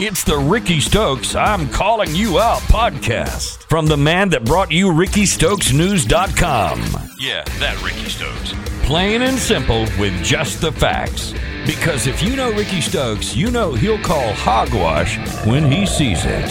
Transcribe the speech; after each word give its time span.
It's 0.00 0.24
the 0.24 0.36
Rickey 0.36 0.80
Stokes 0.80 1.36
I'm 1.36 1.68
Calling 1.68 2.14
You 2.14 2.40
Out 2.40 2.60
podcast 2.62 3.62
from 3.68 3.86
the 3.86 3.96
man 3.96 4.28
that 4.30 4.44
brought 4.44 4.72
you 4.72 4.88
RickeyStokesNews.com. 4.88 6.80
Yeah, 7.20 7.44
that 7.60 7.80
Rickey 7.82 8.08
Stokes. 8.08 8.52
Plain 8.86 9.22
and 9.22 9.38
simple 9.38 9.82
with 9.98 10.22
just 10.24 10.60
the 10.60 10.72
facts. 10.72 11.32
Because 11.64 12.06
if 12.06 12.22
you 12.22 12.34
know 12.34 12.52
Rickey 12.52 12.80
Stokes, 12.80 13.36
you 13.36 13.50
know 13.50 13.72
he'll 13.72 14.00
call 14.00 14.32
hogwash 14.32 15.16
when 15.46 15.70
he 15.70 15.86
sees 15.86 16.24
it. 16.24 16.48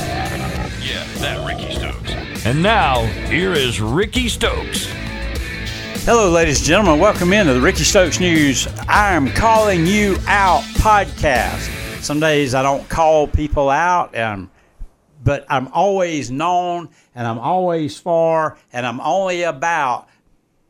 Yeah, 0.81 1.03
that 1.17 1.45
Rickey 1.45 1.75
Stokes. 1.75 2.45
And 2.45 2.63
now, 2.63 3.03
here 3.29 3.51
is 3.53 3.81
Rickey 3.81 4.29
Stokes. 4.29 4.87
Hello, 6.05 6.29
ladies 6.29 6.57
and 6.57 6.67
gentlemen. 6.67 6.99
Welcome 6.99 7.31
into 7.31 7.53
the 7.53 7.61
Rickey 7.61 7.85
Stokes 7.85 8.19
News 8.19 8.67
I'm 8.89 9.31
Calling 9.31 9.87
You 9.87 10.17
Out 10.27 10.63
podcast. 10.73 11.61
Some 12.03 12.19
days 12.19 12.53
I 12.53 12.61
don't 12.61 12.89
call 12.89 13.25
people 13.25 13.69
out, 13.69 14.13
um, 14.17 14.51
but 15.23 15.45
I'm 15.47 15.69
always 15.69 16.29
known 16.29 16.89
and 17.15 17.25
I'm 17.25 17.39
always 17.39 17.97
for 17.97 18.57
and 18.73 18.85
I'm 18.85 18.99
only 18.99 19.43
about 19.43 20.09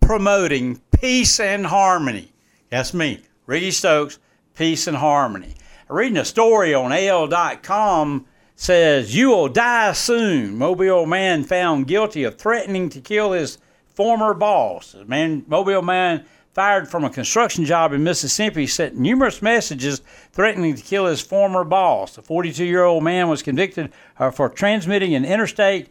promoting 0.01 0.79
peace 1.01 1.39
and 1.39 1.65
harmony. 1.65 2.31
That's 2.69 2.93
me, 2.93 3.23
Rickey 3.47 3.71
Stokes, 3.71 4.19
peace 4.53 4.85
and 4.85 4.97
harmony. 4.97 5.55
Reading 5.89 6.17
a 6.17 6.25
story 6.25 6.75
on 6.75 6.91
AL.com 6.91 8.27
says, 8.55 9.15
You 9.15 9.29
will 9.29 9.49
die 9.49 9.93
soon. 9.93 10.59
Mobile 10.59 11.07
man 11.07 11.43
found 11.43 11.87
guilty 11.87 12.23
of 12.23 12.37
threatening 12.37 12.87
to 12.89 13.01
kill 13.01 13.31
his 13.31 13.57
former 13.93 14.33
boss. 14.33 14.93
A 14.93 15.05
man, 15.05 15.43
Mobile 15.47 15.81
man 15.81 16.25
fired 16.53 16.87
from 16.87 17.03
a 17.03 17.09
construction 17.09 17.65
job 17.65 17.93
in 17.93 18.03
Mississippi, 18.03 18.67
sent 18.67 18.95
numerous 18.95 19.41
messages 19.41 20.01
threatening 20.31 20.75
to 20.75 20.83
kill 20.83 21.07
his 21.07 21.21
former 21.21 21.63
boss. 21.63 22.15
The 22.15 22.21
42 22.21 22.63
year 22.65 22.83
old 22.83 23.03
man 23.03 23.27
was 23.27 23.41
convicted 23.41 23.91
uh, 24.19 24.31
for 24.31 24.49
transmitting 24.49 25.15
an 25.15 25.25
interstate 25.25 25.87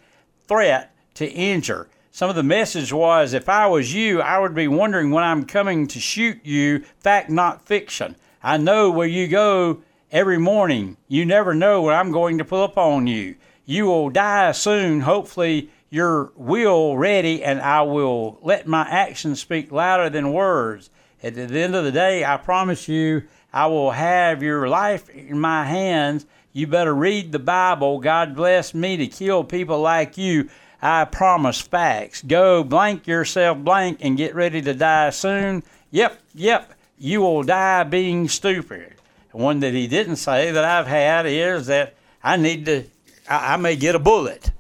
threat 0.47 0.95
to 1.15 1.29
injure. 1.31 1.89
Some 2.11 2.29
of 2.29 2.37
the 2.37 2.43
message 2.43 2.93
was 2.93 3.33
if 3.33 3.49
I 3.49 3.67
was 3.67 3.95
you, 3.95 4.21
I 4.21 4.39
would 4.39 4.55
be 4.55 4.69
wondering 4.69 5.11
when 5.11 5.25
I'm 5.25 5.47
coming 5.47 5.87
to 5.89 5.99
shoot 5.99 6.45
you, 6.45 6.85
fact, 7.01 7.31
not 7.31 7.67
fiction. 7.67 8.17
I 8.43 8.59
know 8.59 8.91
where 8.91 9.07
you 9.07 9.29
go 9.29 9.83
every 10.11 10.39
morning. 10.39 10.99
You 11.09 11.25
never 11.25 11.55
know 11.55 11.83
when 11.83 11.95
I'm 11.95 12.13
going 12.13 12.39
to 12.39 12.45
pull 12.45 12.63
up 12.63 12.77
on 12.77 13.07
you. 13.07 13.37
You 13.65 13.87
will 13.87 14.11
die 14.11 14.53
soon, 14.53 15.01
hopefully 15.01 15.71
your 15.93 16.33
will 16.37 16.97
ready, 16.97 17.45
and 17.45 17.61
I 17.61 17.83
will 17.83 18.39
let 18.41 18.67
my 18.67 18.89
actions 18.89 19.43
speak 19.43 19.71
louder 19.71 20.09
than 20.09 20.33
words. 20.33 20.89
At 21.23 21.35
the 21.35 21.43
end 21.43 21.77
of 21.77 21.85
the 21.85 21.93
day, 21.93 22.25
I 22.25 22.39
promise 22.39 22.89
you, 22.89 23.25
I 23.53 23.67
will 23.67 23.91
have 23.91 24.43
your 24.43 24.71
life 24.71 25.11
in 25.11 25.39
my 25.39 25.67
hands. 25.67 26.25
You 26.55 26.67
better 26.67 26.95
read 26.95 27.31
the 27.31 27.39
Bible. 27.39 28.01
God 28.01 28.35
bless 28.35 28.73
me 28.73 28.97
to 28.97 29.07
kill 29.07 29.45
people 29.45 29.81
like 29.81 30.17
you. 30.17 30.49
I 30.81 31.05
promise 31.05 31.61
facts. 31.61 32.23
Go 32.23 32.65
blank 32.65 33.07
yourself 33.07 33.59
blank 33.59 33.99
and 34.01 34.17
get 34.17 34.35
ready 34.35 34.63
to 34.63 34.73
die 34.73 35.11
soon. 35.11 35.63
Yep, 35.91 36.23
yep, 36.35 36.73
you 36.97 37.21
will 37.21 37.43
die 37.43 37.85
being 37.85 38.31
stupid. 38.31 38.95
One 39.33 39.61
that 39.61 39.75
he 39.75 39.89
didn't 39.89 40.17
say 40.17 40.53
that 40.53 40.65
I've 40.65 40.87
had 40.87 41.27
is 41.27 41.67
that 41.67 41.97
I 42.25 42.39
need 42.39 42.65
to, 42.65 42.85
I, 43.29 43.53
I 43.53 43.57
may 43.59 43.77
get 43.77 43.95
a 43.95 43.99
bullet. 43.99 44.53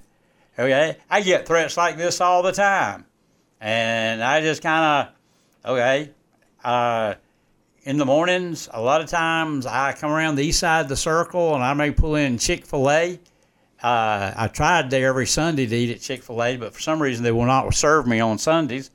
Okay, 0.58 0.96
I 1.08 1.22
get 1.22 1.46
threats 1.46 1.78
like 1.78 1.96
this 1.96 2.20
all 2.20 2.42
the 2.42 2.52
time, 2.52 3.06
and 3.58 4.22
I 4.22 4.42
just 4.42 4.60
kind 4.60 5.08
of, 5.64 5.70
okay, 5.72 6.10
uh, 6.62 7.14
in 7.84 7.96
the 7.96 8.04
mornings, 8.04 8.68
a 8.72 8.80
lot 8.80 9.00
of 9.00 9.08
times 9.08 9.66
I 9.66 9.92
come 9.92 10.12
around 10.12 10.36
the 10.36 10.44
east 10.44 10.60
side 10.60 10.82
of 10.82 10.88
the 10.88 10.96
circle 10.96 11.54
and 11.54 11.64
I 11.64 11.74
may 11.74 11.90
pull 11.90 12.14
in 12.14 12.38
Chick 12.38 12.64
Fil 12.66 12.90
A. 12.90 13.18
Uh, 13.82 14.32
I 14.36 14.48
tried 14.52 14.90
there 14.90 15.08
every 15.08 15.26
Sunday 15.26 15.66
to 15.66 15.74
eat 15.74 15.90
at 15.90 16.00
Chick 16.00 16.22
Fil 16.22 16.42
A, 16.42 16.56
but 16.56 16.74
for 16.74 16.80
some 16.80 17.02
reason 17.02 17.24
they 17.24 17.32
will 17.32 17.46
not 17.46 17.72
serve 17.74 18.06
me 18.06 18.20
on 18.20 18.38
Sundays. 18.38 18.90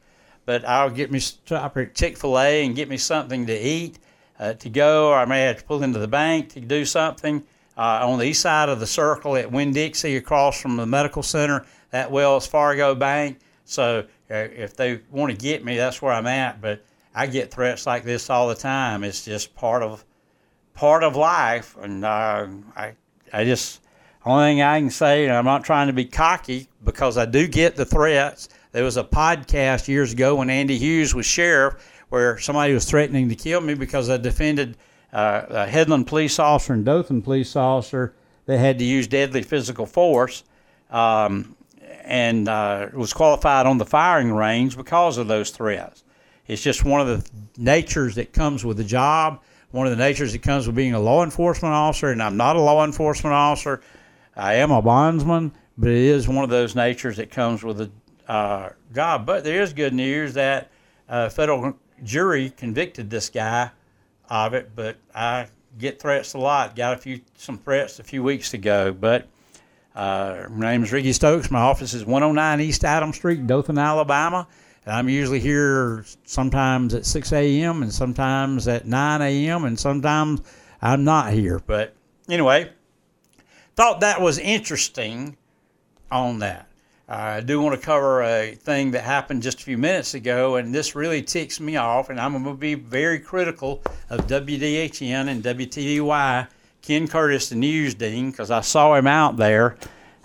But 0.45 0.63
I'll 0.63 0.89
get 0.89 1.11
me 1.11 1.19
stop 1.19 1.75
at 1.75 1.95
Chick 1.95 2.17
Fil 2.17 2.39
A 2.39 2.65
and 2.65 2.75
get 2.75 2.87
me 2.87 2.97
something 2.97 3.47
to 3.47 3.59
eat, 3.59 3.99
uh, 4.39 4.53
to 4.53 4.69
go, 4.69 5.09
or 5.09 5.15
I 5.15 5.25
may 5.25 5.41
have 5.41 5.57
to 5.57 5.63
pull 5.65 5.83
into 5.83 5.99
the 5.99 6.07
bank 6.07 6.53
to 6.53 6.61
do 6.61 6.85
something 6.85 7.43
uh, 7.77 8.07
on 8.07 8.19
the 8.19 8.25
east 8.25 8.41
side 8.41 8.69
of 8.69 8.79
the 8.79 8.87
circle 8.87 9.35
at 9.35 9.51
Winn 9.51 9.71
Dixie 9.71 10.17
across 10.17 10.59
from 10.59 10.77
the 10.77 10.85
medical 10.85 11.23
center, 11.23 11.65
that 11.91 12.11
Wells 12.11 12.47
Fargo 12.47 12.95
Bank. 12.95 13.39
So 13.65 14.05
uh, 14.31 14.33
if 14.33 14.75
they 14.75 15.01
want 15.11 15.31
to 15.31 15.37
get 15.37 15.63
me, 15.63 15.77
that's 15.77 16.01
where 16.01 16.11
I'm 16.11 16.27
at. 16.27 16.61
But 16.61 16.83
I 17.13 17.27
get 17.27 17.51
threats 17.51 17.85
like 17.85 18.03
this 18.03 18.29
all 18.29 18.47
the 18.47 18.55
time. 18.55 19.03
It's 19.03 19.23
just 19.23 19.55
part 19.55 19.83
of 19.83 20.03
part 20.73 21.03
of 21.03 21.15
life, 21.15 21.75
and 21.81 22.03
uh, 22.03 22.47
I 22.75 22.93
I 23.31 23.43
just 23.45 23.81
only 24.25 24.51
thing 24.51 24.61
I 24.61 24.79
can 24.79 24.89
say, 24.89 25.25
and 25.25 25.33
I'm 25.33 25.45
not 25.45 25.63
trying 25.63 25.87
to 25.87 25.93
be 25.93 26.05
cocky 26.05 26.67
because 26.83 27.17
I 27.17 27.25
do 27.25 27.47
get 27.47 27.75
the 27.75 27.85
threats. 27.85 28.49
There 28.73 28.83
was 28.83 28.97
a 28.97 29.03
podcast 29.03 29.87
years 29.87 30.11
ago 30.11 30.35
when 30.35 30.49
Andy 30.49 30.77
Hughes 30.77 31.15
was 31.15 31.25
sheriff 31.25 31.75
where 32.09 32.37
somebody 32.37 32.73
was 32.73 32.85
threatening 32.85 33.29
to 33.29 33.35
kill 33.35 33.61
me 33.61 33.73
because 33.73 34.09
I 34.09 34.17
defended 34.17 34.77
uh, 35.13 35.45
a 35.49 35.67
Headland 35.67 36.07
police 36.07 36.39
officer 36.39 36.73
and 36.73 36.85
Dothan 36.85 37.21
police 37.21 37.55
officer 37.55 38.13
that 38.45 38.57
had 38.57 38.79
to 38.79 38.85
use 38.85 39.07
deadly 39.07 39.41
physical 39.41 39.85
force 39.85 40.43
um, 40.89 41.55
and 42.03 42.47
uh, 42.47 42.87
was 42.93 43.13
qualified 43.13 43.65
on 43.65 43.77
the 43.77 43.85
firing 43.85 44.31
range 44.31 44.75
because 44.77 45.17
of 45.17 45.27
those 45.27 45.51
threats. 45.51 46.03
It's 46.47 46.61
just 46.61 46.85
one 46.85 47.01
of 47.01 47.07
the 47.07 47.29
natures 47.57 48.15
that 48.15 48.31
comes 48.31 48.63
with 48.63 48.77
the 48.77 48.83
job, 48.83 49.41
one 49.71 49.85
of 49.85 49.91
the 49.91 49.97
natures 49.97 50.31
that 50.31 50.41
comes 50.41 50.65
with 50.65 50.75
being 50.75 50.93
a 50.93 50.99
law 50.99 51.23
enforcement 51.23 51.73
officer, 51.73 52.09
and 52.09 52.23
I'm 52.23 52.37
not 52.37 52.55
a 52.55 52.61
law 52.61 52.85
enforcement 52.85 53.33
officer. 53.33 53.81
I 54.35 54.55
am 54.55 54.71
a 54.71 54.81
bondsman, 54.81 55.51
but 55.77 55.89
it 55.89 55.97
is 55.97 56.27
one 56.27 56.43
of 56.43 56.49
those 56.49 56.75
natures 56.75 57.17
that 57.17 57.31
comes 57.31 57.63
with 57.63 57.77
the 57.77 57.91
uh, 58.31 58.69
job. 58.93 59.25
But 59.25 59.43
there 59.43 59.61
is 59.61 59.73
good 59.73 59.93
news 59.93 60.33
that 60.35 60.71
a 61.09 61.29
federal 61.29 61.77
jury 62.03 62.49
convicted 62.51 63.09
this 63.09 63.29
guy 63.29 63.71
of 64.29 64.53
it, 64.53 64.71
but 64.75 64.97
I 65.13 65.47
get 65.77 65.99
threats 65.99 66.33
a 66.33 66.37
lot. 66.37 66.75
Got 66.75 66.93
a 66.93 66.97
few 66.97 67.21
some 67.37 67.57
threats 67.57 67.99
a 67.99 68.03
few 68.03 68.23
weeks 68.23 68.53
ago, 68.53 68.91
but 68.91 69.27
uh, 69.95 70.45
my 70.49 70.71
name 70.71 70.83
is 70.83 70.91
Rickey 70.91 71.13
Stokes. 71.13 71.49
My 71.49 71.59
office 71.59 71.93
is 71.93 72.05
109 72.05 72.61
East 72.61 72.83
Adam 72.83 73.13
Street, 73.13 73.47
Dothan, 73.47 73.77
Alabama. 73.77 74.47
And 74.85 74.95
I'm 74.95 75.09
usually 75.09 75.39
here 75.39 76.05
sometimes 76.23 76.93
at 76.93 77.05
6 77.05 77.33
a.m. 77.33 77.83
and 77.83 77.93
sometimes 77.93 78.67
at 78.67 78.85
9 78.85 79.21
a.m. 79.21 79.65
and 79.65 79.77
sometimes 79.77 80.41
I'm 80.81 81.03
not 81.03 81.33
here. 81.33 81.59
But 81.65 81.93
anyway, 82.29 82.71
thought 83.75 83.99
that 84.01 84.21
was 84.21 84.37
interesting 84.37 85.35
on 86.11 86.39
that. 86.39 86.69
I 87.09 87.39
do 87.39 87.61
want 87.61 87.79
to 87.79 87.85
cover 87.85 88.21
a 88.21 88.53
thing 88.55 88.91
that 88.91 89.01
happened 89.01 89.41
just 89.41 89.61
a 89.61 89.63
few 89.63 89.77
minutes 89.77 90.13
ago, 90.13 90.57
and 90.57 90.75
this 90.75 90.93
really 90.93 91.21
ticks 91.21 91.57
me 91.61 91.77
off, 91.77 92.09
and 92.09 92.19
I'm 92.19 92.33
going 92.33 92.43
to 92.43 92.53
be 92.53 92.73
very 92.73 93.17
critical 93.17 93.81
of 94.09 94.27
WDHN 94.27 95.29
and 95.29 95.41
WTVY, 95.41 96.47
Ken 96.81 97.07
Curtis, 97.07 97.47
the 97.47 97.55
news 97.55 97.93
dean, 97.93 98.31
because 98.31 98.51
I 98.51 98.59
saw 98.59 98.95
him 98.95 99.07
out 99.07 99.37
there. 99.37 99.77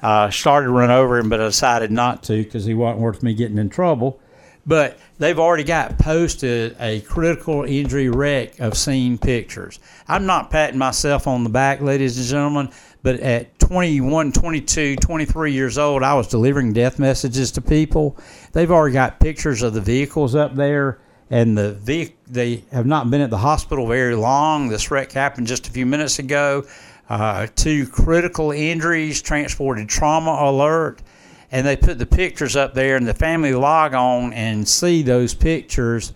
Uh, 0.03 0.29
started 0.31 0.67
to 0.67 0.73
run 0.73 0.91
over 0.91 1.19
him, 1.19 1.29
but 1.29 1.41
I 1.41 1.45
decided 1.45 1.93
not 1.93 2.25
to 2.25 2.43
because 2.43 2.65
he 2.65 2.75
wasn't 2.75 2.99
worth 2.99 3.23
me 3.23 3.35
getting 3.35 3.59
in 3.59 3.69
trouble. 3.69 4.19
But 4.67 4.99
they've 5.19 5.39
already 5.39 5.65
got 5.65 5.99
posted 5.99 6.77
a 6.81 7.01
critical 7.03 7.63
injury 7.63 8.09
wreck 8.09 8.59
of 8.59 8.77
scene 8.77 9.19
pictures. 9.19 9.79
I'm 10.09 10.27
not 10.27 10.51
patting 10.51 10.79
myself 10.79 11.29
on 11.29 11.45
the 11.45 11.51
back, 11.51 11.81
ladies 11.81 12.19
and 12.19 12.27
gentlemen, 12.27 12.71
but 13.03 13.19
at 13.21 13.59
21, 13.59 14.33
22, 14.33 14.97
23 14.97 15.53
years 15.53 15.77
old, 15.77 16.03
I 16.03 16.15
was 16.15 16.29
delivering 16.29 16.73
death 16.73 16.99
messages 16.99 17.51
to 17.53 17.61
people. 17.61 18.17
They've 18.53 18.71
already 18.71 18.95
got 18.95 19.19
pictures 19.19 19.63
of 19.63 19.75
the 19.75 19.81
vehicles 19.81 20.35
up 20.35 20.55
there, 20.55 21.01
and 21.29 21.59
the 21.59 21.73
ve- 21.73 22.15
they 22.29 22.65
have 22.71 22.87
not 22.87 23.11
been 23.11 23.21
at 23.21 23.31
the 23.31 23.39
hospital 23.39 23.89
very 23.89 24.15
long. 24.15 24.69
This 24.69 24.91
wreck 24.91 25.11
happened 25.13 25.49
just 25.49 25.67
a 25.67 25.71
few 25.71 25.85
minutes 25.85 26.19
ago. 26.21 26.65
Uh, 27.09 27.49
two 27.57 27.87
critical 27.89 28.53
injuries, 28.53 29.21
transported 29.21 29.89
trauma 29.89 30.31
alert, 30.31 31.03
and 31.51 31.67
they 31.67 31.77
put 31.77 31.99
the 31.99 32.07
pictures 32.07 32.55
up 32.55 32.73
there, 32.73 32.97
and 32.97 33.07
the 33.07 33.15
family 33.15 33.53
log 33.53 33.95
on 33.95 34.33
and 34.33 34.67
see 34.67 35.03
those 35.03 35.35
pictures, 35.35 36.15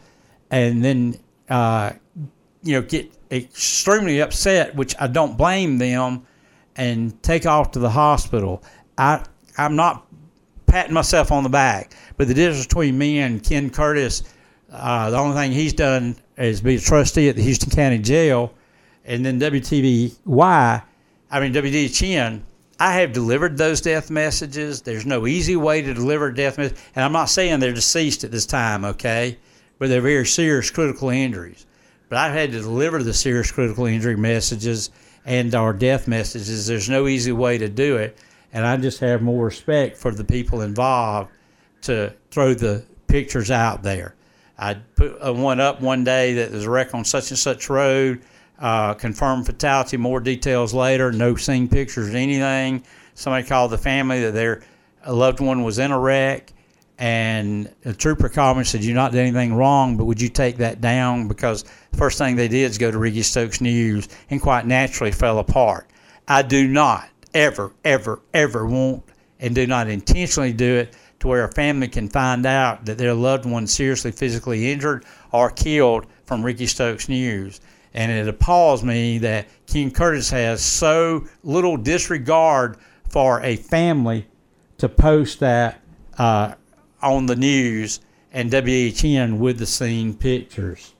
and 0.53 0.85
then 0.85 1.19
uh, 1.49 1.93
you 2.63 2.75
know 2.75 2.83
get 2.83 3.13
extremely 3.33 4.21
upset, 4.21 4.77
which 4.77 4.95
I 5.01 5.09
don't 5.09 5.37
blame 5.37 5.79
them 5.79 6.27
and 6.77 7.23
take 7.23 7.47
off 7.47 7.73
to 7.73 7.79
the 7.79 7.91
hospital. 7.91 8.63
I 8.99 9.25
I'm 9.59 9.77
not 9.77 10.07
patting 10.67 10.95
myself 10.95 11.33
on 11.33 11.43
the 11.43 11.49
back, 11.49 11.95
but 12.17 12.29
the 12.29 12.35
difference 12.35 12.67
between 12.67 12.99
me 12.99 13.21
and 13.21 13.43
Ken 13.43 13.71
Curtis, 13.71 14.23
uh, 14.71 15.11
the 15.11 15.17
only 15.17 15.37
thing 15.37 15.53
he's 15.53 15.73
done 15.73 16.17
is 16.37 16.61
be 16.61 16.77
a 16.77 16.81
trustee 16.81 17.29
at 17.29 17.37
the 17.37 17.43
Houston 17.43 17.71
County 17.71 17.99
Jail, 17.99 18.53
and 19.05 19.25
then 19.25 19.41
WTVY, 19.41 20.83
I 21.31 21.41
mean 21.41 21.53
WDHN. 21.55 22.43
I 22.79 22.93
have 23.01 23.15
delivered 23.15 23.57
those 23.57 23.81
death 23.81 24.11
messages. 24.11 24.83
There's 24.83 25.07
no 25.07 25.27
easy 25.27 25.57
way 25.57 25.81
to 25.81 25.95
deliver 25.95 26.31
death 26.31 26.59
messages, 26.59 26.79
and 26.95 27.03
I'm 27.05 27.13
not 27.13 27.31
saying 27.31 27.59
they're 27.61 27.73
deceased 27.73 28.23
at 28.23 28.31
this 28.31 28.45
time, 28.45 28.85
okay? 28.85 29.39
But 29.79 29.89
they're 29.89 30.03
very 30.03 30.27
serious 30.27 30.71
critical 30.71 31.09
injuries. 31.09 31.65
but 32.11 32.19
I've 32.19 32.35
had 32.35 32.53
to 32.53 32.61
deliver 32.61 33.03
the 33.03 33.15
serious 33.15 33.51
critical 33.51 33.87
injury 33.87 34.17
messages 34.17 34.91
and 35.27 35.55
our 35.55 35.73
death 35.73 36.09
messages. 36.09 36.67
There's 36.67 36.89
no 36.89 37.09
easy 37.09 37.33
way 37.33 37.59
to 37.59 37.69
do 37.69 37.97
it, 37.97 38.17
and 38.53 38.65
I 38.65 38.77
just 38.79 39.01
have 39.01 39.21
more 39.21 39.45
respect 39.45 39.99
for 39.99 40.13
the 40.13 40.25
people 40.25 40.63
involved 40.63 41.31
to 41.83 42.15
throw 42.31 42.55
the 42.55 42.85
pictures 43.09 43.51
out 43.51 43.83
there. 43.83 44.15
I 44.59 44.75
put 44.95 45.21
one 45.35 45.61
up 45.61 45.83
one 45.83 46.05
day 46.05 46.35
that 46.35 46.53
was 46.53 46.65
a 46.65 46.71
wreck 46.71 46.95
on 46.95 47.05
such 47.05 47.31
and 47.31 47.39
such 47.39 47.69
road, 47.69 48.23
uh, 48.59 48.95
confirmed 48.95 49.45
fatality. 49.45 49.99
More 49.99 50.21
details 50.21 50.73
later. 50.73 51.13
No 51.13 51.35
scene 51.35 51.69
pictures, 51.69 52.15
anything. 52.15 52.83
Somebody 53.15 53.47
called 53.47 53.73
the 53.73 53.79
family 53.79 54.23
that 54.23 54.33
their 54.33 54.63
loved 55.07 55.41
one 55.41 55.63
was 55.63 55.79
in 55.79 55.91
a 55.91 55.99
wreck 55.99 56.53
and 56.99 57.71
the 57.83 57.93
trooper 57.93 58.29
called 58.29 58.57
me 58.57 58.61
and 58.61 58.67
said, 58.67 58.85
"You're 58.85 58.95
not 58.95 59.13
doing 59.13 59.29
anything 59.29 59.55
wrong, 59.55 59.97
but 59.97 60.05
would 60.05 60.21
you 60.21 60.29
take 60.29 60.57
that 60.59 60.81
down?" 60.81 61.29
Because 61.29 61.65
the 61.91 61.97
first 61.97 62.19
thing 62.19 62.37
they 62.37 62.49
did 62.49 62.71
is 62.71 62.79
go 62.79 62.91
to 62.91 62.99
Rickey 62.99 63.23
Stokes 63.23 63.61
News, 63.61 64.09
and 64.31 64.41
quite 64.41 64.67
naturally 64.67 65.13
fell 65.13 65.39
apart. 65.39 65.91
I 66.29 66.43
do 66.43 66.67
not 66.67 67.09
ever, 67.35 67.73
ever, 67.85 68.21
ever 68.33 68.67
want, 68.67 69.03
and 69.41 69.55
do 69.55 69.67
not 69.67 69.89
intentionally 69.89 70.53
do 70.53 70.77
it 70.77 70.97
to 71.21 71.29
where 71.29 71.45
a 71.45 71.53
family 71.53 71.89
can 71.89 72.09
find 72.09 72.47
out 72.47 72.85
that 72.87 72.99
their 72.99 73.15
loved 73.15 73.47
one 73.47 73.67
seriously 73.67 74.13
physically 74.13 74.73
injured 74.73 75.05
or 75.33 75.51
killed 75.51 76.07
from 76.25 76.43
Rickey 76.43 76.67
Stokes 76.67 77.09
News. 77.09 77.61
And 77.95 78.13
it 78.13 78.29
appalls 78.29 78.85
me 78.85 79.19
that 79.19 79.47
Ken 79.67 79.91
Curtis 79.91 80.31
has 80.31 80.63
so 80.63 81.25
little 81.43 81.77
disregard 81.77 82.77
for 83.09 83.41
a 83.43 83.57
family 83.57 84.27
to 84.79 84.89
post 84.89 85.41
that. 85.41 85.81
Uh, 86.19 86.55
on 87.13 87.27
the 87.27 87.37
news 87.37 88.01
and 88.33 88.51
WHN 88.51 89.39
with 89.39 89.59
the 89.59 89.67
scene 89.67 90.15
pictures. 90.15 90.95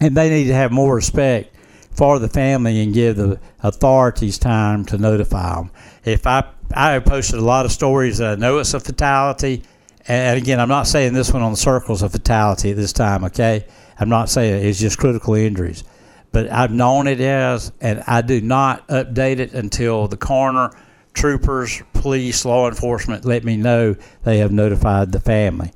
And 0.00 0.16
they 0.16 0.28
need 0.28 0.48
to 0.48 0.54
have 0.54 0.72
more 0.72 0.94
respect 0.94 1.54
for 1.92 2.18
the 2.18 2.28
family 2.28 2.82
and 2.82 2.92
give 2.92 3.16
the 3.16 3.40
authorities 3.62 4.38
time 4.38 4.84
to 4.86 4.98
notify 4.98 5.54
them. 5.54 5.70
If 6.04 6.26
I 6.26 6.44
I 6.72 6.92
have 6.92 7.04
posted 7.04 7.38
a 7.38 7.44
lot 7.44 7.66
of 7.66 7.72
stories 7.72 8.18
that 8.18 8.32
I 8.32 8.34
know 8.34 8.58
it's 8.58 8.74
a 8.74 8.80
fatality, 8.80 9.62
and 10.08 10.36
again, 10.38 10.60
I'm 10.60 10.68
not 10.68 10.86
saying 10.86 11.12
this 11.12 11.32
one 11.32 11.42
on 11.42 11.52
the 11.52 11.56
circles 11.56 12.02
a 12.02 12.08
fatality 12.08 12.70
at 12.70 12.76
this 12.76 12.92
time. 12.92 13.24
Okay, 13.24 13.64
I'm 13.98 14.08
not 14.08 14.28
saying 14.28 14.66
it's 14.66 14.80
just 14.80 14.98
critical 14.98 15.34
injuries, 15.34 15.84
but 16.32 16.50
I've 16.50 16.72
known 16.72 17.06
it 17.06 17.20
as, 17.20 17.72
and 17.80 18.02
I 18.06 18.22
do 18.22 18.40
not 18.40 18.86
update 18.88 19.38
it 19.38 19.52
until 19.52 20.08
the 20.08 20.16
coroner 20.16 20.70
troopers, 21.14 21.82
police, 21.94 22.44
law 22.44 22.68
enforcement 22.68 23.24
let 23.24 23.44
me 23.44 23.56
know 23.56 23.96
they 24.24 24.38
have 24.38 24.52
notified 24.52 25.12
the 25.12 25.20
family. 25.20 25.72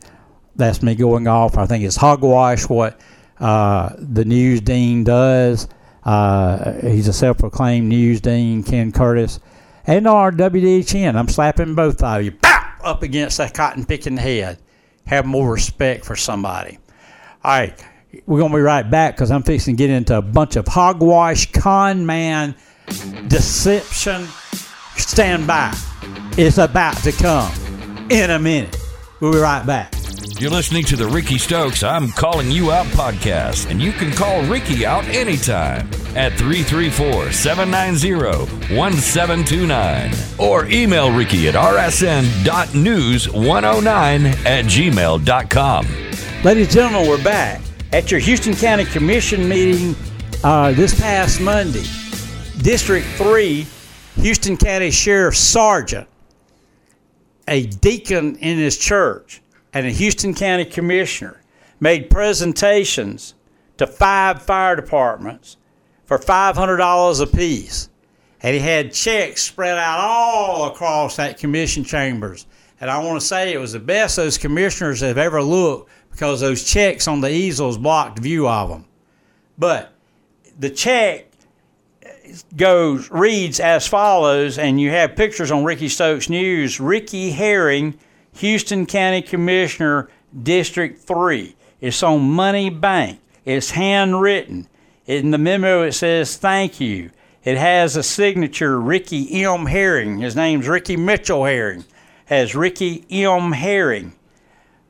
That's 0.56 0.82
me 0.82 0.94
going 0.94 1.28
off. 1.28 1.56
I 1.56 1.66
think 1.66 1.84
it's 1.84 1.96
hogwash 1.96 2.68
what 2.68 3.00
uh, 3.38 3.94
the 3.96 4.24
news 4.24 4.60
dean 4.60 5.04
does. 5.04 5.68
Uh, 6.04 6.72
he's 6.80 7.08
a 7.08 7.12
self-proclaimed 7.12 7.88
news 7.88 8.20
dean, 8.20 8.62
Ken 8.62 8.92
Curtis, 8.92 9.40
and 9.86 10.06
our 10.08 10.32
WDHN. 10.32 11.14
I'm 11.14 11.28
slapping 11.28 11.74
both 11.74 12.02
of 12.02 12.22
you 12.22 12.32
Bow! 12.32 12.72
up 12.82 13.02
against 13.02 13.38
that 13.38 13.54
cotton 13.54 13.84
picking 13.84 14.16
head. 14.16 14.58
Have 15.06 15.24
more 15.24 15.52
respect 15.52 16.04
for 16.04 16.16
somebody. 16.16 16.78
All 17.44 17.52
right, 17.52 17.84
we're 18.26 18.40
gonna 18.40 18.54
be 18.54 18.60
right 18.60 18.88
back 18.88 19.14
because 19.14 19.30
I'm 19.30 19.42
fixing 19.42 19.76
to 19.76 19.78
get 19.78 19.90
into 19.90 20.16
a 20.16 20.22
bunch 20.22 20.56
of 20.56 20.66
hogwash, 20.66 21.52
con 21.52 22.04
man, 22.04 22.56
deception 23.28 24.26
Stand 24.98 25.46
by. 25.46 25.72
It's 26.36 26.58
about 26.58 26.96
to 26.98 27.12
come 27.12 27.50
in 28.10 28.30
a 28.30 28.38
minute. 28.38 28.76
We'll 29.20 29.32
be 29.32 29.38
right 29.38 29.64
back. 29.66 29.94
You're 30.38 30.50
listening 30.52 30.84
to 30.84 30.94
the 30.94 31.06
Rickey 31.06 31.36
Stokes 31.36 31.82
I'm 31.82 32.12
Calling 32.12 32.52
You 32.52 32.70
Out 32.70 32.86
podcast, 32.86 33.68
and 33.70 33.82
you 33.82 33.90
can 33.90 34.12
call 34.12 34.40
Rickey 34.44 34.86
out 34.86 35.04
anytime 35.06 35.88
at 36.14 36.32
334 36.34 37.32
790 37.32 38.76
1729 38.76 40.12
or 40.38 40.66
email 40.66 41.10
Rickey 41.10 41.48
at 41.48 41.54
rsn.news109 41.54 44.46
at 44.46 44.64
gmail.com. 44.64 45.86
Ladies 46.44 46.66
and 46.66 46.74
gentlemen, 46.74 47.08
we're 47.08 47.24
back 47.24 47.60
at 47.92 48.12
your 48.12 48.20
Houston 48.20 48.54
County 48.54 48.84
Commission 48.84 49.48
meeting 49.48 49.96
uh, 50.44 50.70
this 50.72 50.98
past 51.00 51.40
Monday. 51.40 51.82
District 52.62 53.04
3 53.16 53.66
Houston 54.20 54.56
County 54.56 54.90
Sheriff 54.90 55.36
Sergeant, 55.36 56.08
a 57.46 57.66
deacon 57.66 58.34
in 58.36 58.58
his 58.58 58.76
church, 58.76 59.40
and 59.72 59.86
a 59.86 59.90
Houston 59.90 60.34
County 60.34 60.64
Commissioner 60.64 61.40
made 61.78 62.10
presentations 62.10 63.34
to 63.76 63.86
five 63.86 64.42
fire 64.42 64.74
departments 64.74 65.56
for 66.04 66.18
$500 66.18 67.22
apiece. 67.22 67.90
And 68.42 68.54
he 68.54 68.60
had 68.60 68.92
checks 68.92 69.42
spread 69.42 69.78
out 69.78 70.00
all 70.00 70.66
across 70.66 71.16
that 71.16 71.38
commission 71.38 71.84
chambers. 71.84 72.46
And 72.80 72.90
I 72.90 72.98
want 72.98 73.20
to 73.20 73.26
say 73.26 73.52
it 73.52 73.58
was 73.58 73.72
the 73.72 73.78
best 73.78 74.16
those 74.16 74.36
commissioners 74.36 75.00
have 75.00 75.18
ever 75.18 75.42
looked 75.42 75.90
because 76.10 76.40
those 76.40 76.64
checks 76.64 77.06
on 77.06 77.20
the 77.20 77.30
easels 77.30 77.78
blocked 77.78 78.18
view 78.18 78.48
of 78.48 78.68
them. 78.68 78.84
But 79.56 79.92
the 80.58 80.70
check 80.70 81.30
goes 82.56 83.10
reads 83.10 83.60
as 83.60 83.86
follows, 83.86 84.58
and 84.58 84.80
you 84.80 84.90
have 84.90 85.16
pictures 85.16 85.50
on 85.50 85.64
Rickey 85.64 85.88
Stokes 85.88 86.28
News. 86.28 86.80
Ricky 86.80 87.30
Herring, 87.30 87.98
Houston 88.34 88.86
County 88.86 89.22
Commissioner, 89.22 90.08
District 90.42 91.00
Three. 91.00 91.56
It's 91.80 92.02
on 92.02 92.22
Money 92.30 92.70
Bank. 92.70 93.20
It's 93.44 93.70
handwritten. 93.70 94.68
In 95.06 95.30
the 95.30 95.38
memo, 95.38 95.82
it 95.82 95.92
says 95.92 96.36
thank 96.36 96.80
you. 96.80 97.10
It 97.44 97.56
has 97.56 97.96
a 97.96 98.02
signature, 98.02 98.78
Ricky 98.80 99.42
M. 99.44 99.66
Herring. 99.66 100.18
His 100.18 100.36
name's 100.36 100.68
Ricky 100.68 100.96
Mitchell 100.96 101.44
Herring. 101.44 101.84
Has 102.26 102.54
Ricky 102.54 103.06
M. 103.10 103.52
Herring. 103.52 104.12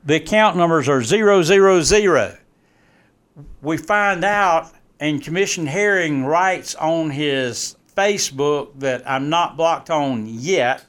The 0.03 0.15
account 0.15 0.57
numbers 0.57 0.89
are 0.89 1.01
000. 1.01 2.37
We 3.61 3.77
find 3.77 4.23
out 4.23 4.71
and 4.99 5.23
Commission 5.23 5.65
Herring 5.65 6.25
writes 6.25 6.75
on 6.75 7.09
his 7.09 7.75
Facebook 7.95 8.71
that 8.79 9.09
I'm 9.09 9.29
not 9.29 9.57
blocked 9.57 9.89
on 9.89 10.25
yet. 10.27 10.85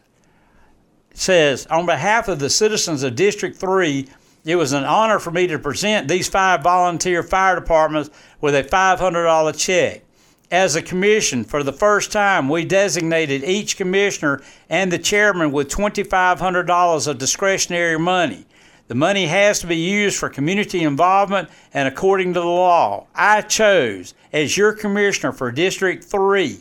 Says, 1.15 1.67
on 1.67 1.87
behalf 1.87 2.29
of 2.29 2.39
the 2.39 2.51
citizens 2.51 3.03
of 3.03 3.15
District 3.15 3.57
3, 3.57 4.09
it 4.45 4.57
was 4.57 4.73
an 4.73 4.85
honor 4.85 5.19
for 5.19 5.31
me 5.31 5.47
to 5.49 5.59
present 5.59 6.09
these 6.09 6.29
five 6.29 6.63
volunteer 6.63 7.23
fire 7.23 7.57
departments 7.57 8.11
with 8.41 8.55
a 8.55 8.65
$500 8.65 9.59
check. 9.59 10.03
As 10.51 10.75
a 10.75 10.83
commission, 10.83 11.45
for 11.45 11.63
the 11.63 11.73
first 11.73 12.11
time, 12.11 12.49
we 12.49 12.65
designated 12.65 13.45
each 13.45 13.77
commissioner 13.77 14.43
and 14.69 14.91
the 14.91 14.99
chairman 14.99 15.53
with 15.53 15.69
$2,500 15.69 17.07
of 17.07 17.19
discretionary 17.19 17.99
money. 17.99 18.47
The 18.91 18.97
money 18.97 19.27
has 19.27 19.61
to 19.61 19.69
be 19.69 19.77
used 19.77 20.19
for 20.19 20.29
community 20.29 20.83
involvement 20.83 21.49
and 21.73 21.87
according 21.87 22.35
to 22.35 22.41
the 22.41 22.47
law. 22.47 23.07
I 23.15 23.43
chose, 23.43 24.15
as 24.33 24.57
your 24.57 24.73
commissioner 24.73 25.31
for 25.31 25.53
District 25.53 26.03
3, 26.03 26.59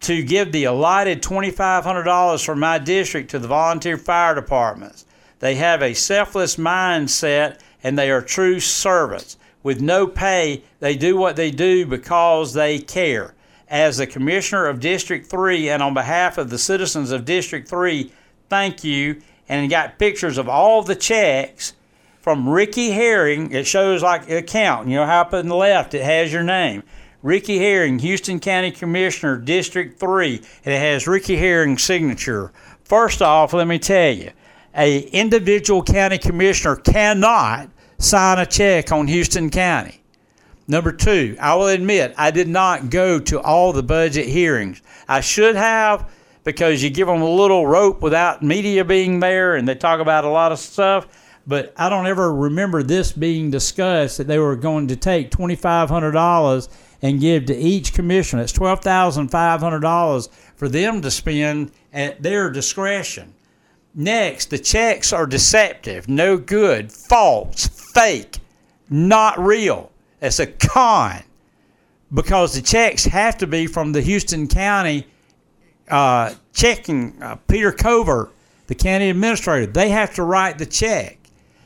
to 0.00 0.22
give 0.22 0.52
the 0.52 0.64
allotted 0.64 1.22
$2,500 1.22 2.42
for 2.42 2.56
my 2.56 2.78
district 2.78 3.30
to 3.32 3.38
the 3.38 3.46
volunteer 3.46 3.98
fire 3.98 4.34
departments. 4.34 5.04
They 5.38 5.56
have 5.56 5.82
a 5.82 5.92
selfless 5.92 6.56
mindset 6.56 7.60
and 7.82 7.98
they 7.98 8.10
are 8.10 8.22
true 8.22 8.58
servants. 8.58 9.36
With 9.62 9.82
no 9.82 10.06
pay, 10.06 10.64
they 10.80 10.96
do 10.96 11.18
what 11.18 11.36
they 11.36 11.50
do 11.50 11.84
because 11.84 12.54
they 12.54 12.78
care. 12.78 13.34
As 13.68 13.98
the 13.98 14.06
commissioner 14.06 14.64
of 14.64 14.80
District 14.80 15.26
3 15.26 15.68
and 15.68 15.82
on 15.82 15.92
behalf 15.92 16.38
of 16.38 16.48
the 16.48 16.56
citizens 16.56 17.10
of 17.10 17.26
District 17.26 17.68
3, 17.68 18.10
thank 18.48 18.82
you 18.82 19.20
and 19.48 19.70
got 19.70 19.98
pictures 19.98 20.38
of 20.38 20.48
all 20.48 20.82
the 20.82 20.94
checks 20.94 21.74
from 22.20 22.48
Ricky 22.48 22.90
Herring. 22.90 23.52
It 23.52 23.66
shows 23.66 24.02
like 24.02 24.30
account. 24.30 24.88
You 24.88 24.96
know 24.96 25.06
how 25.06 25.22
up 25.22 25.34
in 25.34 25.48
the 25.48 25.56
left 25.56 25.94
it 25.94 26.04
has 26.04 26.32
your 26.32 26.42
name. 26.42 26.82
Ricky 27.22 27.58
Herring, 27.58 28.00
Houston 28.00 28.38
County 28.38 28.70
Commissioner, 28.70 29.38
District 29.38 29.98
3, 29.98 30.36
and 30.64 30.74
it 30.74 30.78
has 30.78 31.06
Ricky 31.06 31.36
Herring's 31.36 31.82
signature. 31.82 32.52
First 32.84 33.22
off, 33.22 33.54
let 33.54 33.66
me 33.66 33.78
tell 33.78 34.14
you, 34.14 34.30
a 34.76 35.00
individual 35.08 35.82
county 35.82 36.18
commissioner 36.18 36.76
cannot 36.76 37.70
sign 37.98 38.38
a 38.38 38.46
check 38.46 38.92
on 38.92 39.06
Houston 39.06 39.48
County. 39.48 40.02
Number 40.66 40.92
two, 40.92 41.36
I 41.40 41.54
will 41.54 41.68
admit 41.68 42.14
I 42.16 42.30
did 42.30 42.48
not 42.48 42.90
go 42.90 43.18
to 43.20 43.40
all 43.40 43.72
the 43.72 43.82
budget 43.82 44.26
hearings. 44.26 44.80
I 45.06 45.20
should 45.20 45.56
have, 45.56 46.10
because 46.44 46.82
you 46.82 46.90
give 46.90 47.08
them 47.08 47.22
a 47.22 47.28
little 47.28 47.66
rope 47.66 48.02
without 48.02 48.42
media 48.42 48.84
being 48.84 49.20
there 49.20 49.56
and 49.56 49.66
they 49.66 49.74
talk 49.74 50.00
about 50.00 50.24
a 50.24 50.28
lot 50.28 50.52
of 50.52 50.58
stuff. 50.58 51.08
But 51.46 51.74
I 51.76 51.88
don't 51.88 52.06
ever 52.06 52.32
remember 52.32 52.82
this 52.82 53.12
being 53.12 53.50
discussed 53.50 54.18
that 54.18 54.26
they 54.26 54.38
were 54.38 54.56
going 54.56 54.88
to 54.88 54.96
take 54.96 55.30
$2,500 55.30 56.68
and 57.02 57.20
give 57.20 57.46
to 57.46 57.56
each 57.56 57.92
commissioner. 57.92 58.42
It's 58.42 58.52
$12,500 58.52 60.28
for 60.56 60.68
them 60.68 61.02
to 61.02 61.10
spend 61.10 61.72
at 61.92 62.22
their 62.22 62.50
discretion. 62.50 63.34
Next, 63.94 64.50
the 64.50 64.58
checks 64.58 65.12
are 65.12 65.26
deceptive, 65.26 66.08
no 66.08 66.36
good, 66.36 66.90
false, 66.90 67.68
fake, 67.92 68.38
not 68.90 69.38
real. 69.38 69.92
It's 70.20 70.40
a 70.40 70.46
con 70.46 71.22
because 72.12 72.54
the 72.54 72.62
checks 72.62 73.04
have 73.04 73.36
to 73.38 73.46
be 73.46 73.66
from 73.66 73.92
the 73.92 74.00
Houston 74.00 74.48
County 74.48 75.06
uh, 75.88 76.34
checking 76.52 77.20
uh, 77.22 77.36
Peter 77.48 77.72
Covert, 77.72 78.30
the 78.66 78.74
county 78.74 79.10
administrator. 79.10 79.66
They 79.66 79.90
have 79.90 80.14
to 80.14 80.22
write 80.22 80.58
the 80.58 80.66
check, 80.66 81.18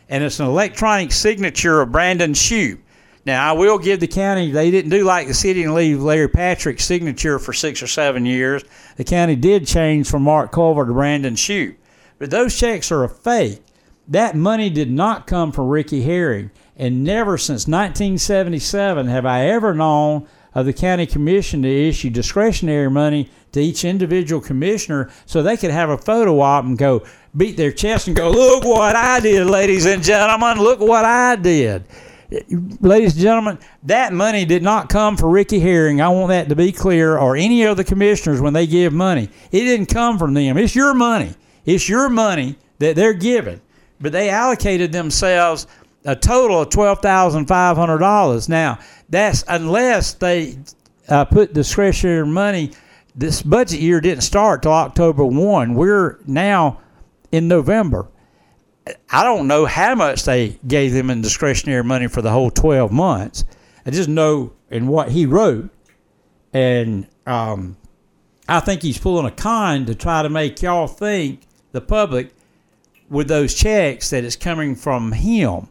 and 0.09 0.25
it's 0.25 0.41
an 0.41 0.47
electronic 0.47 1.13
signature 1.13 1.81
of 1.81 1.93
Brandon 1.93 2.33
Shoupe. 2.33 2.81
Now, 3.25 3.51
I 3.51 3.53
will 3.53 3.79
give 3.79 4.01
the 4.01 4.07
county, 4.07 4.51
they 4.51 4.71
didn't 4.71 4.91
do 4.91 5.05
like 5.05 5.27
the 5.29 5.35
city 5.35 5.63
and 5.63 5.75
leave 5.75 6.03
Larry 6.03 6.29
Patrick's 6.29 6.85
signature 6.85 7.39
for 7.39 7.53
six 7.53 7.83
or 7.83 7.87
seven 7.87 8.25
years. 8.25 8.65
The 8.97 9.05
county 9.05 9.37
did 9.37 9.67
change 9.67 10.09
from 10.09 10.23
Mark 10.23 10.51
Culver 10.51 10.87
to 10.87 10.93
Brandon 10.93 11.35
Shoupe. 11.35 11.77
But 12.19 12.31
those 12.31 12.59
checks 12.59 12.91
are 12.91 13.05
a 13.05 13.09
fake. 13.09 13.63
That 14.09 14.35
money 14.35 14.71
did 14.71 14.91
not 14.91 15.27
come 15.27 15.53
from 15.53 15.69
Ricky 15.69 16.03
Herring. 16.03 16.51
And 16.77 17.05
never 17.05 17.37
since 17.37 17.69
1977 17.69 19.09
have 19.09 19.27
I 19.27 19.47
ever 19.47 19.75
known 19.75 20.27
of 20.59 20.67
the 20.67 20.73
county 20.73 21.07
commission 21.07 21.63
to 21.63 21.69
issue 21.69 22.11
discretionary 22.11 22.91
money 22.91 23.31
to 23.53 23.61
each 23.61 23.85
individual 23.85 24.41
commissioner 24.41 25.11
so 25.25 25.43
they 25.43 25.57
could 25.57 25.71
have 25.71 25.89
a 25.89 25.97
photo 25.97 26.41
op 26.41 26.65
and 26.65 26.77
go 26.77 27.03
beat 27.37 27.57
their 27.57 27.71
chest 27.71 28.09
and 28.09 28.17
go, 28.17 28.31
Look 28.31 28.65
what 28.65 28.97
I 28.97 29.21
did, 29.21 29.47
ladies 29.47 29.87
and 29.87 30.03
gentlemen. 30.03 30.59
Look 30.59 30.81
what 30.81 31.05
I 31.05 31.37
did. 31.37 31.85
Ladies 32.81 33.15
and 33.15 33.23
gentlemen, 33.23 33.59
that 33.85 34.13
money 34.13 34.45
did 34.45 34.63
not 34.63 34.89
come 34.91 35.17
for 35.17 35.31
Ricky 35.31 35.61
Herring. 35.61 36.01
I 36.01 36.09
want 36.09 36.29
that 36.29 36.49
to 36.51 36.57
be 36.57 36.73
clear, 36.73 37.17
or 37.17 37.37
any 37.37 37.63
of 37.63 37.77
the 37.77 37.85
commissioners 37.85 38.41
when 38.41 38.53
they 38.53 38.67
give 38.67 38.93
money. 38.93 39.31
It 39.51 39.61
didn't 39.61 39.87
come 39.87 40.19
from 40.19 40.35
them. 40.35 40.59
It's 40.59 40.75
your 40.75 40.93
money. 40.93 41.35
It's 41.65 41.89
your 41.89 42.11
money 42.11 42.57
that 42.81 42.97
they're 42.97 43.15
giving. 43.15 43.61
But 44.01 44.13
they 44.13 44.29
allocated 44.29 44.93
themselves 44.93 45.67
a 46.09 46.17
total 46.17 46.63
of 46.63 46.71
twelve 46.71 47.01
thousand 47.03 47.47
five 47.47 47.77
hundred 47.77 47.99
dollars. 47.99 48.49
Now 48.49 48.79
that's 49.11 49.45
unless 49.47 50.15
they 50.15 50.59
uh, 51.09 51.27
put 51.27 51.53
discretionary 51.53 52.27
money. 52.27 52.73
This 53.15 53.43
budget 53.43 53.81
year 53.81 54.01
didn't 54.01 54.23
start 54.23 54.63
till 54.63 54.73
October 54.73 55.25
one. 55.25 55.75
We're 55.75 56.19
now 56.27 56.81
in 57.31 57.47
November. 57.49 58.09
I 59.11 59.23
don't 59.23 59.47
know 59.47 59.67
how 59.67 59.95
much 59.95 60.25
they 60.25 60.59
gave 60.67 60.95
them 60.95 61.11
in 61.11 61.21
discretionary 61.21 61.85
money 61.85 62.07
for 62.07 62.23
the 62.23 62.31
whole 62.31 62.51
twelve 62.51 62.91
months. 62.91 63.45
I 63.85 63.91
just 63.91 64.09
know 64.09 64.53
in 64.71 64.87
what 64.87 65.11
he 65.11 65.27
wrote, 65.27 65.69
and 66.55 67.07
um, 67.27 67.77
I 68.49 68.61
think 68.61 68.83
he's 68.83 68.99
pulling 68.99 69.27
a 69.27 69.31
con 69.31 69.85
to 69.87 69.95
try 69.95 70.23
to 70.23 70.31
make 70.31 70.63
y'all 70.63 70.87
think 70.87 71.43
the 71.73 71.83
public 71.83 72.31
with 73.11 73.29
those 73.29 73.53
checks 73.53 74.11
that 74.11 74.25
it's 74.25 74.37
coming 74.37 74.75
from 74.75 75.13
him. 75.13 75.69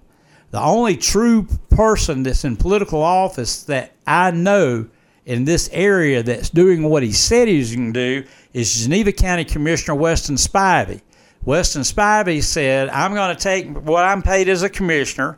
The 0.51 0.61
only 0.61 0.95
true 0.95 1.47
person 1.69 2.23
that's 2.23 2.45
in 2.45 2.55
political 2.55 3.01
office 3.01 3.63
that 3.63 3.91
I 4.05 4.31
know 4.31 4.87
in 5.25 5.43
this 5.43 5.69
area 5.73 6.23
that's 6.23 6.49
doing 6.49 6.83
what 6.83 7.03
he 7.03 7.11
said 7.11 7.49
he's 7.49 7.75
going 7.75 7.93
to 7.93 8.21
do 8.21 8.27
is 8.53 8.81
Geneva 8.81 9.11
County 9.11 9.43
Commissioner 9.43 9.95
Weston 9.95 10.35
Spivey. 10.35 11.01
Weston 11.43 11.81
Spivey 11.81 12.41
said, 12.41 12.87
I'm 12.89 13.13
going 13.13 13.35
to 13.35 13.41
take 13.41 13.67
what 13.67 14.05
I'm 14.05 14.21
paid 14.21 14.47
as 14.47 14.63
a 14.63 14.69
commissioner. 14.69 15.37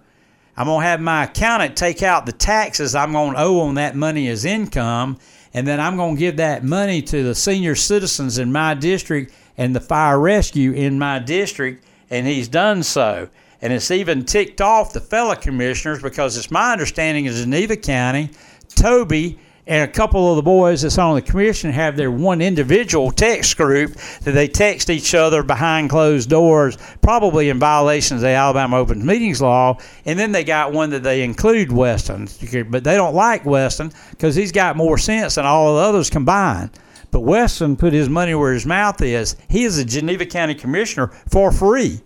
I'm 0.56 0.68
going 0.68 0.82
to 0.82 0.88
have 0.88 1.02
my 1.02 1.24
accountant 1.24 1.76
take 1.76 2.04
out 2.04 2.28
the 2.28 2.32
taxes 2.32 2.94
I'm 2.94 3.12
going 3.12 3.34
to 3.34 3.42
owe 3.42 3.62
on 3.62 3.76
that 3.76 3.96
money 3.96 4.28
as 4.28 4.46
income, 4.46 5.18
and 5.54 5.66
then 5.66 5.80
I'm 5.80 5.98
going 5.98 6.16
to 6.16 6.20
give 6.20 6.38
that 6.38 6.64
money 6.64 7.02
to 7.02 7.24
the 7.24 7.34
senior 7.34 7.76
citizens 7.76 8.38
in 8.38 8.52
my 8.52 8.76
district 8.76 9.34
and 9.58 9.76
the 9.76 9.80
fire 9.80 10.20
rescue 10.20 10.72
in 10.74 11.00
my 11.00 11.18
district, 11.18 11.84
and 12.12 12.28
he's 12.28 12.48
done 12.48 12.84
so 12.84 13.30
and 13.62 13.74
it's 13.74 13.92
even 13.92 14.26
ticked 14.26 14.62
off 14.62 14.94
the 14.94 15.00
fellow 15.00 15.36
commissioners 15.36 16.02
because 16.02 16.38
it's 16.38 16.52
my 16.52 16.72
understanding 16.72 17.26
in 17.26 17.34
Geneva 17.34 17.76
County, 17.76 18.30
Toby 18.76 19.40
and 19.70 19.88
a 19.88 19.94
couple 19.94 20.32
of 20.32 20.36
the 20.36 20.42
boys 20.42 20.82
that's 20.82 20.98
on 20.98 21.14
the 21.14 21.22
commission 21.22 21.72
have 21.72 21.96
their 21.96 22.10
one 22.10 22.42
individual 22.42 23.12
text 23.12 23.56
group 23.56 23.94
that 24.24 24.32
they 24.32 24.48
text 24.48 24.90
each 24.90 25.14
other 25.14 25.44
behind 25.44 25.92
closed 25.92 26.28
doors, 26.28 26.76
probably 27.04 27.50
in 27.50 27.60
violation 27.60 28.16
of 28.16 28.22
the 28.22 28.30
Alabama 28.30 28.78
Open 28.78 29.06
Meetings 29.06 29.44
Law. 29.44 29.78
And 30.06 30.18
then 30.18 30.32
they 30.32 30.44
got 30.44 30.74
one 30.74 30.90
that 30.90 31.04
they 31.04 31.22
include 31.22 31.72
Weston, 31.72 32.28
but 32.72 32.84
they 32.84 32.96
don't 32.96 33.14
like 33.14 33.46
Weston 33.46 33.92
because 34.10 34.36
he's 34.36 34.52
got 34.52 34.76
more 34.76 34.98
sense 34.98 35.36
than 35.36 35.46
all 35.46 35.76
the 35.76 35.84
others 35.84 36.10
combined. 36.10 36.72
But 37.12 37.20
Weston 37.20 37.76
put 37.76 37.94
his 37.94 38.10
money 38.10 38.34
where 38.34 38.54
his 38.54 38.66
mouth 38.66 39.00
is. 39.04 39.36
He 39.50 39.66
is 39.66 39.78
a 39.78 39.86
Geneva 39.86 40.26
County 40.26 40.56
commissioner 40.56 41.12
for 41.30 41.52
free 41.52 42.02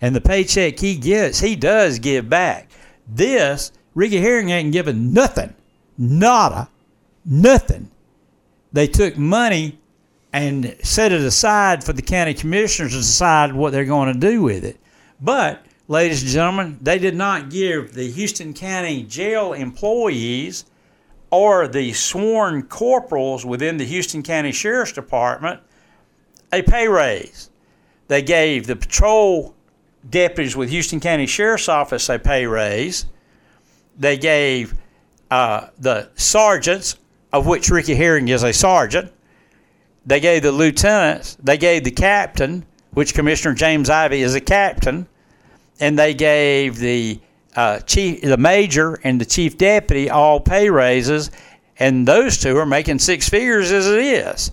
and 0.00 0.14
the 0.14 0.20
paycheck 0.20 0.78
he 0.78 0.96
gets, 0.96 1.40
he 1.40 1.56
does 1.56 1.98
give 1.98 2.28
back. 2.28 2.70
This, 3.08 3.72
Ricky 3.94 4.18
Herring 4.18 4.50
ain't 4.50 4.72
given 4.72 5.12
nothing, 5.12 5.54
nada, 5.96 6.68
nothing. 7.24 7.90
They 8.72 8.86
took 8.86 9.16
money 9.16 9.78
and 10.32 10.76
set 10.82 11.12
it 11.12 11.22
aside 11.22 11.82
for 11.82 11.92
the 11.92 12.02
county 12.02 12.34
commissioners 12.34 12.92
to 12.92 12.98
decide 12.98 13.54
what 13.54 13.72
they're 13.72 13.84
going 13.84 14.12
to 14.12 14.18
do 14.18 14.42
with 14.42 14.64
it. 14.64 14.78
But, 15.20 15.64
ladies 15.88 16.22
and 16.22 16.30
gentlemen, 16.30 16.78
they 16.82 16.98
did 16.98 17.14
not 17.14 17.48
give 17.48 17.94
the 17.94 18.10
Houston 18.10 18.52
County 18.52 19.02
jail 19.02 19.54
employees 19.54 20.66
or 21.30 21.66
the 21.68 21.92
sworn 21.92 22.64
corporals 22.64 23.46
within 23.46 23.78
the 23.78 23.84
Houston 23.84 24.22
County 24.22 24.52
Sheriff's 24.52 24.92
Department 24.92 25.60
a 26.52 26.62
pay 26.62 26.86
raise. 26.86 27.50
They 28.08 28.22
gave 28.22 28.66
the 28.66 28.76
patrol 28.76 29.55
deputies 30.08 30.56
with 30.56 30.70
Houston 30.70 31.00
County 31.00 31.26
Sheriff's 31.26 31.68
Office 31.68 32.08
a 32.08 32.18
pay 32.18 32.46
raise. 32.46 33.06
They 33.98 34.16
gave 34.16 34.74
uh, 35.30 35.68
the 35.78 36.08
sergeants, 36.14 36.96
of 37.32 37.46
which 37.46 37.70
Ricky 37.70 37.94
Herring 37.94 38.28
is 38.28 38.42
a 38.42 38.52
sergeant, 38.52 39.12
they 40.06 40.20
gave 40.20 40.42
the 40.42 40.52
lieutenants, 40.52 41.36
they 41.42 41.58
gave 41.58 41.82
the 41.82 41.90
captain, 41.90 42.64
which 42.92 43.12
Commissioner 43.12 43.54
James 43.54 43.90
Ivy 43.90 44.22
is 44.22 44.36
a 44.36 44.40
captain, 44.40 45.08
and 45.80 45.98
they 45.98 46.14
gave 46.14 46.76
the 46.76 47.20
uh, 47.56 47.80
chief, 47.80 48.22
the 48.22 48.36
major, 48.36 49.00
and 49.02 49.20
the 49.20 49.24
chief 49.24 49.58
deputy 49.58 50.08
all 50.08 50.38
pay 50.38 50.70
raises, 50.70 51.30
and 51.78 52.06
those 52.06 52.38
two 52.38 52.56
are 52.56 52.66
making 52.66 53.00
six 53.00 53.28
figures 53.28 53.72
as 53.72 53.88
it 53.88 53.98
is. 53.98 54.52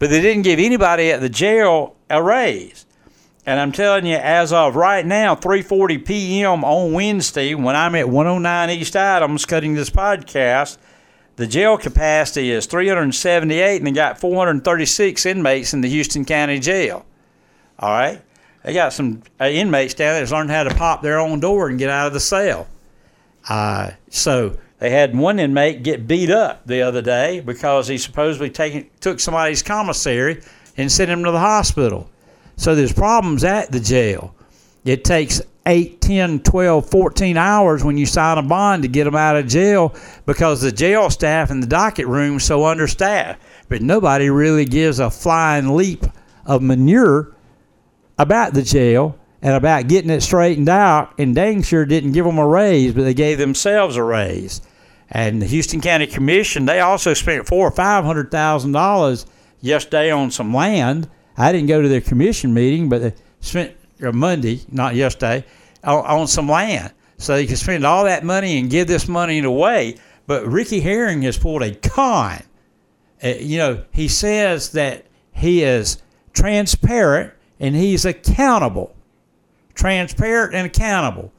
But 0.00 0.10
they 0.10 0.20
didn't 0.20 0.42
give 0.42 0.58
anybody 0.58 1.12
at 1.12 1.20
the 1.20 1.28
jail 1.28 1.94
a 2.10 2.20
raise. 2.20 2.83
And 3.46 3.60
I'm 3.60 3.72
telling 3.72 4.06
you, 4.06 4.16
as 4.16 4.52
of 4.52 4.74
right 4.74 5.04
now, 5.04 5.34
3:40 5.34 6.04
p.m. 6.04 6.64
on 6.64 6.92
Wednesday, 6.92 7.54
when 7.54 7.76
I'm 7.76 7.94
at 7.94 8.08
109 8.08 8.70
East 8.70 8.96
Adams 8.96 9.44
cutting 9.44 9.74
this 9.74 9.90
podcast, 9.90 10.78
the 11.36 11.46
jail 11.46 11.76
capacity 11.76 12.50
is 12.50 12.66
378, 12.66 13.76
and 13.76 13.86
they 13.86 13.90
got 13.90 14.18
436 14.18 15.26
inmates 15.26 15.74
in 15.74 15.82
the 15.82 15.88
Houston 15.88 16.24
County 16.24 16.58
Jail. 16.58 17.04
All 17.78 17.90
right, 17.90 18.22
they 18.62 18.72
got 18.72 18.92
some 18.94 19.22
uh, 19.38 19.44
inmates 19.44 19.92
down 19.92 20.14
there 20.14 20.20
that's 20.20 20.32
learned 20.32 20.50
how 20.50 20.62
to 20.62 20.74
pop 20.74 21.02
their 21.02 21.18
own 21.18 21.40
door 21.40 21.68
and 21.68 21.78
get 21.78 21.90
out 21.90 22.06
of 22.06 22.14
the 22.14 22.20
cell. 22.20 22.66
Uh, 23.46 23.90
so 24.08 24.56
they 24.78 24.88
had 24.88 25.14
one 25.14 25.38
inmate 25.38 25.82
get 25.82 26.06
beat 26.06 26.30
up 26.30 26.66
the 26.66 26.80
other 26.80 27.02
day 27.02 27.40
because 27.40 27.88
he 27.88 27.98
supposedly 27.98 28.48
taken, 28.48 28.88
took 29.00 29.20
somebody's 29.20 29.62
commissary 29.62 30.40
and 30.78 30.90
sent 30.90 31.10
him 31.10 31.24
to 31.24 31.30
the 31.30 31.40
hospital. 31.40 32.08
So 32.56 32.74
there's 32.74 32.92
problems 32.92 33.44
at 33.44 33.72
the 33.72 33.80
jail. 33.80 34.34
It 34.84 35.04
takes 35.04 35.40
8, 35.66 36.00
10, 36.00 36.40
12, 36.40 36.90
14 36.90 37.36
hours 37.36 37.82
when 37.82 37.96
you 37.96 38.06
sign 38.06 38.38
a 38.38 38.42
bond 38.42 38.82
to 38.82 38.88
get 38.88 39.04
them 39.04 39.16
out 39.16 39.36
of 39.36 39.48
jail 39.48 39.94
because 40.26 40.60
the 40.60 40.72
jail 40.72 41.08
staff 41.10 41.50
and 41.50 41.62
the 41.62 41.66
docket 41.66 42.06
room 42.06 42.36
is 42.36 42.44
so 42.44 42.64
understaffed. 42.66 43.40
But 43.68 43.80
nobody 43.80 44.28
really 44.28 44.66
gives 44.66 44.98
a 44.98 45.10
flying 45.10 45.74
leap 45.74 46.04
of 46.44 46.62
manure 46.62 47.34
about 48.18 48.52
the 48.52 48.62
jail 48.62 49.18
and 49.40 49.54
about 49.54 49.88
getting 49.88 50.10
it 50.10 50.20
straightened 50.20 50.68
out. 50.68 51.14
And 51.18 51.34
dang 51.34 51.62
sure 51.62 51.86
didn't 51.86 52.12
give 52.12 52.26
them 52.26 52.38
a 52.38 52.46
raise, 52.46 52.92
but 52.92 53.04
they 53.04 53.14
gave 53.14 53.38
themselves 53.38 53.96
a 53.96 54.02
raise. 54.02 54.60
And 55.10 55.40
the 55.40 55.46
Houston 55.46 55.80
County 55.80 56.06
Commission, 56.06 56.66
they 56.66 56.80
also 56.80 57.14
spent 57.14 57.46
four 57.46 57.66
or 57.66 57.70
five 57.70 58.04
hundred 58.04 58.30
thousand 58.30 58.72
dollars 58.72 59.26
yesterday 59.60 60.10
on 60.10 60.30
some 60.30 60.52
land 60.52 61.08
I 61.36 61.52
didn't 61.52 61.68
go 61.68 61.82
to 61.82 61.88
their 61.88 62.00
commission 62.00 62.54
meeting, 62.54 62.88
but 62.88 63.02
they 63.02 63.14
spent 63.40 63.76
or 64.02 64.12
Monday, 64.12 64.60
not 64.70 64.94
yesterday, 64.94 65.44
on, 65.82 66.04
on 66.04 66.26
some 66.26 66.48
land. 66.48 66.92
So 67.16 67.34
they 67.34 67.46
could 67.46 67.58
spend 67.58 67.86
all 67.86 68.04
that 68.04 68.24
money 68.24 68.58
and 68.58 68.68
give 68.68 68.88
this 68.88 69.08
money 69.08 69.38
away. 69.40 69.96
But 70.26 70.46
Ricky 70.46 70.80
Herring 70.80 71.22
has 71.22 71.38
pulled 71.38 71.62
a 71.62 71.74
con. 71.74 72.42
Uh, 73.22 73.28
you 73.38 73.58
know, 73.58 73.84
he 73.92 74.08
says 74.08 74.72
that 74.72 75.06
he 75.32 75.62
is 75.62 76.02
transparent 76.32 77.32
and 77.60 77.74
he's 77.74 78.04
accountable. 78.04 78.94
Transparent 79.74 80.54
and 80.54 80.66
accountable. 80.66 81.32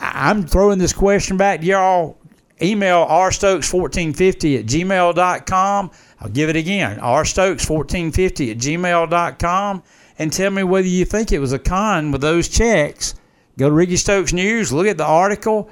I'm 0.00 0.46
throwing 0.46 0.78
this 0.78 0.92
question 0.92 1.36
back 1.36 1.60
to 1.60 1.66
y'all. 1.66 2.16
Email 2.62 3.06
rstokes1450 3.06 4.60
at 4.60 4.66
gmail.com. 4.66 5.90
I'll 6.20 6.28
give 6.28 6.50
it 6.50 6.56
again, 6.56 6.98
rstokes1450 6.98 8.50
at 8.50 8.58
gmail.com, 8.58 9.82
and 10.18 10.32
tell 10.32 10.50
me 10.50 10.62
whether 10.62 10.86
you 10.86 11.04
think 11.04 11.32
it 11.32 11.38
was 11.38 11.52
a 11.52 11.58
con 11.58 12.12
with 12.12 12.20
those 12.20 12.48
checks. 12.48 13.14
Go 13.58 13.68
to 13.68 13.74
Rickey 13.74 13.96
Stokes 13.96 14.32
News, 14.32 14.72
look 14.72 14.86
at 14.86 14.98
the 14.98 15.04
article, 15.04 15.70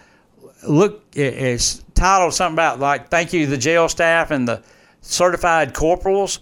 look, 0.66 1.04
it's 1.12 1.84
titled 1.94 2.34
something 2.34 2.54
about 2.54 2.80
like 2.80 3.08
thank 3.08 3.32
you 3.32 3.44
to 3.44 3.50
the 3.50 3.58
jail 3.58 3.88
staff 3.88 4.30
and 4.30 4.48
the 4.48 4.62
certified 5.00 5.74
corporals, 5.74 6.40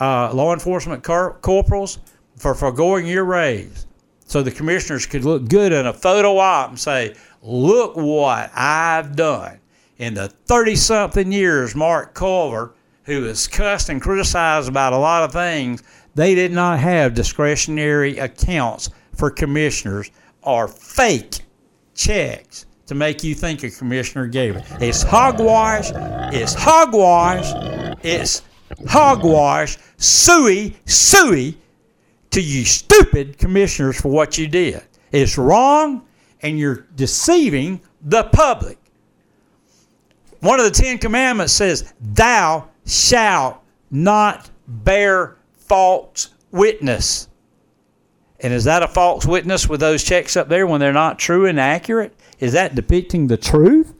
uh, 0.00 0.32
law 0.32 0.52
enforcement 0.52 1.02
cor- 1.02 1.38
corporals 1.40 1.98
for 2.36 2.54
foregoing 2.54 3.06
your 3.06 3.24
raise. 3.24 3.86
So 4.26 4.42
the 4.42 4.50
commissioners 4.50 5.06
could 5.06 5.24
look 5.24 5.48
good 5.48 5.72
in 5.72 5.86
a 5.86 5.92
photo 5.92 6.36
op 6.36 6.70
and 6.70 6.78
say, 6.78 7.14
look 7.42 7.96
what 7.96 8.50
I've 8.54 9.16
done. 9.16 9.58
In 9.96 10.14
the 10.14 10.28
30 10.28 10.76
something 10.76 11.32
years, 11.32 11.74
Mark 11.74 12.14
Culver, 12.14 12.74
who 13.08 13.24
is 13.24 13.48
cussed 13.48 13.88
and 13.88 14.02
criticized 14.02 14.68
about 14.68 14.92
a 14.92 14.98
lot 14.98 15.22
of 15.22 15.32
things, 15.32 15.82
they 16.14 16.34
did 16.34 16.52
not 16.52 16.78
have 16.78 17.14
discretionary 17.14 18.18
accounts 18.18 18.90
for 19.16 19.30
commissioners 19.30 20.10
or 20.42 20.68
fake 20.68 21.40
checks 21.94 22.66
to 22.86 22.94
make 22.94 23.24
you 23.24 23.34
think 23.34 23.62
a 23.62 23.70
commissioner 23.70 24.26
gave 24.26 24.56
it. 24.56 24.64
It's 24.80 25.02
hogwash. 25.02 25.90
It's 26.34 26.52
hogwash. 26.52 27.96
It's 28.02 28.42
hogwash. 28.86 29.78
Suey, 29.96 30.76
suey 30.84 31.56
to 32.30 32.42
you 32.42 32.66
stupid 32.66 33.38
commissioners 33.38 33.98
for 33.98 34.08
what 34.08 34.36
you 34.36 34.46
did. 34.48 34.82
It's 35.12 35.38
wrong 35.38 36.06
and 36.42 36.58
you're 36.58 36.86
deceiving 36.94 37.80
the 38.02 38.24
public. 38.24 38.76
One 40.40 40.60
of 40.60 40.66
the 40.66 40.70
Ten 40.70 40.98
Commandments 40.98 41.54
says, 41.54 41.94
Thou 42.00 42.68
shalt 42.88 43.62
not 43.90 44.50
bear 44.66 45.36
false 45.52 46.30
witness. 46.50 47.28
And 48.40 48.52
is 48.52 48.64
that 48.64 48.82
a 48.82 48.88
false 48.88 49.26
witness 49.26 49.68
with 49.68 49.80
those 49.80 50.02
checks 50.02 50.36
up 50.36 50.48
there 50.48 50.66
when 50.66 50.80
they're 50.80 50.92
not 50.92 51.18
true 51.18 51.46
and 51.46 51.60
accurate? 51.60 52.14
Is 52.38 52.52
that 52.52 52.74
depicting 52.74 53.26
the 53.26 53.36
truth? 53.36 53.94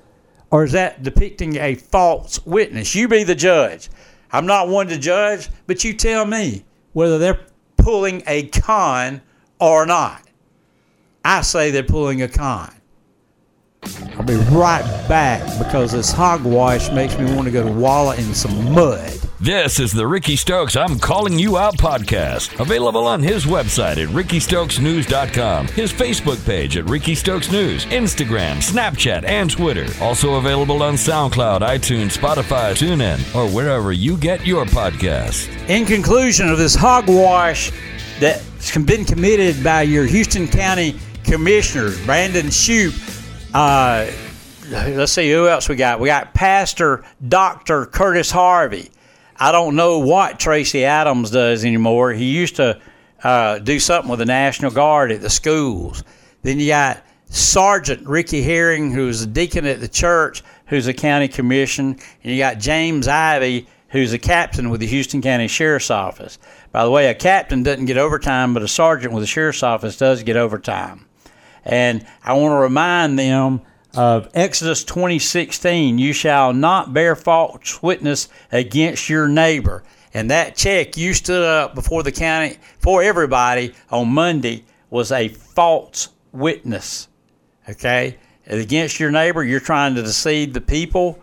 Or 0.50 0.64
is 0.64 0.72
that 0.72 1.02
depicting 1.02 1.56
a 1.56 1.74
false 1.74 2.44
witness? 2.46 2.94
You 2.94 3.08
be 3.08 3.24
the 3.24 3.34
judge. 3.34 3.90
I'm 4.32 4.46
not 4.46 4.68
one 4.68 4.86
to 4.88 4.98
judge, 4.98 5.48
but 5.66 5.84
you 5.84 5.92
tell 5.92 6.24
me 6.24 6.64
whether 6.92 7.18
they're 7.18 7.40
pulling 7.76 8.22
a 8.26 8.44
con 8.48 9.20
or 9.60 9.84
not. 9.84 10.22
I 11.24 11.42
say 11.42 11.70
they're 11.70 11.82
pulling 11.82 12.22
a 12.22 12.28
con. 12.28 12.72
I'll 14.16 14.24
be 14.24 14.36
right 14.52 14.82
back 15.08 15.42
because 15.58 15.92
this 15.92 16.10
hogwash 16.10 16.90
makes 16.90 17.18
me 17.18 17.24
want 17.34 17.46
to 17.46 17.50
go 17.50 17.64
to 17.64 17.72
Walla 17.72 18.16
in 18.16 18.34
some 18.34 18.72
mud. 18.72 19.18
This 19.40 19.78
is 19.78 19.92
the 19.92 20.04
Rickey 20.04 20.34
Stokes 20.34 20.74
I'm 20.74 20.98
Calling 20.98 21.38
You 21.38 21.58
Out 21.58 21.76
podcast, 21.78 22.58
available 22.58 23.06
on 23.06 23.22
his 23.22 23.46
website 23.46 23.96
at 24.02 24.08
rickeystokesnews.com, 24.08 25.68
his 25.68 25.92
Facebook 25.92 26.44
page 26.44 26.76
at 26.76 26.86
Rickey 26.86 27.14
Stokes 27.14 27.52
News, 27.52 27.86
Instagram, 27.86 28.56
Snapchat, 28.56 29.22
and 29.24 29.48
Twitter. 29.48 29.86
Also 30.02 30.34
available 30.34 30.82
on 30.82 30.94
SoundCloud, 30.94 31.60
iTunes, 31.60 32.18
Spotify, 32.18 32.72
TuneIn, 32.72 33.32
or 33.36 33.48
wherever 33.54 33.92
you 33.92 34.16
get 34.16 34.44
your 34.44 34.64
podcast. 34.64 35.48
In 35.68 35.86
conclusion 35.86 36.48
of 36.48 36.58
this 36.58 36.74
hogwash 36.74 37.70
that's 38.18 38.76
been 38.76 39.04
committed 39.04 39.62
by 39.62 39.82
your 39.82 40.04
Houston 40.04 40.48
County 40.48 40.96
commissioners, 41.22 42.04
Brandon 42.04 42.46
Shoupe, 42.46 42.92
uh, 43.54 44.10
let's 44.70 45.12
see 45.12 45.30
who 45.30 45.48
else 45.48 45.68
we 45.68 45.76
got. 45.76 46.00
We 46.00 46.08
got 46.08 46.34
Pastor 46.34 47.04
Dr. 47.26 47.86
Curtis 47.86 48.30
Harvey. 48.30 48.90
I 49.36 49.52
don't 49.52 49.76
know 49.76 50.00
what 50.00 50.40
Tracy 50.40 50.84
Adams 50.84 51.30
does 51.30 51.64
anymore. 51.64 52.12
He 52.12 52.24
used 52.24 52.56
to 52.56 52.80
uh, 53.22 53.58
do 53.58 53.78
something 53.78 54.10
with 54.10 54.18
the 54.18 54.26
National 54.26 54.70
Guard 54.70 55.12
at 55.12 55.20
the 55.20 55.30
schools. 55.30 56.02
Then 56.42 56.58
you 56.58 56.68
got 56.68 57.04
Sergeant 57.26 58.06
Ricky 58.06 58.42
Herring, 58.42 58.90
who's 58.90 59.22
a 59.22 59.26
deacon 59.26 59.66
at 59.66 59.80
the 59.80 59.88
church, 59.88 60.42
who's 60.66 60.86
a 60.86 60.94
county 60.94 61.28
commission, 61.28 61.98
and 62.22 62.32
you 62.32 62.38
got 62.38 62.58
James 62.58 63.06
Ivy, 63.06 63.66
who's 63.88 64.12
a 64.12 64.18
captain 64.18 64.70
with 64.70 64.80
the 64.80 64.86
Houston 64.86 65.22
County 65.22 65.48
Sheriff's 65.48 65.90
Office. 65.90 66.38
By 66.72 66.84
the 66.84 66.90
way, 66.90 67.08
a 67.08 67.14
captain 67.14 67.62
doesn't 67.62 67.86
get 67.86 67.96
overtime, 67.96 68.54
but 68.54 68.62
a 68.62 68.68
sergeant 68.68 69.12
with 69.12 69.22
the 69.22 69.26
Sheriff's 69.26 69.62
Office 69.62 69.96
does 69.96 70.22
get 70.22 70.36
overtime. 70.36 71.07
And 71.68 72.04
I 72.24 72.32
want 72.32 72.52
to 72.52 72.56
remind 72.56 73.18
them 73.18 73.60
of 73.94 74.28
Exodus 74.34 74.84
20:16, 74.84 75.98
you 75.98 76.12
shall 76.12 76.52
not 76.52 76.94
bear 76.94 77.14
false 77.14 77.82
witness 77.82 78.28
against 78.50 79.08
your 79.08 79.28
neighbor. 79.28 79.84
And 80.14 80.30
that 80.30 80.56
check 80.56 80.96
you 80.96 81.12
stood 81.14 81.44
up 81.44 81.74
before 81.74 82.02
the 82.02 82.12
county 82.12 82.56
for 82.78 83.02
everybody 83.02 83.74
on 83.90 84.08
Monday 84.08 84.64
was 84.88 85.12
a 85.12 85.28
false 85.28 86.08
witness. 86.32 87.08
Okay? 87.68 88.16
Against 88.46 88.98
your 88.98 89.10
neighbor, 89.10 89.44
you're 89.44 89.60
trying 89.60 89.94
to 89.94 90.02
deceive 90.02 90.54
the 90.54 90.60
people 90.62 91.22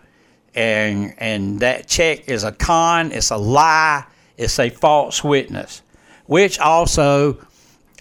and 0.53 1.13
and 1.17 1.59
that 1.59 1.87
check 1.87 2.29
is 2.29 2.43
a 2.43 2.51
con, 2.51 3.11
it's 3.11 3.31
a 3.31 3.37
lie, 3.37 4.05
it's 4.37 4.59
a 4.59 4.69
false 4.69 5.23
witness. 5.23 5.81
Which 6.27 6.59
also 6.59 7.39